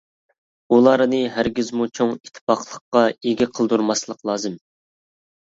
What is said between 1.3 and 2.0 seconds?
ھەرگىزمۇ